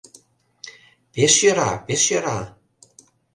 [1.13, 2.39] —Пеш йӧра, пеш йӧра».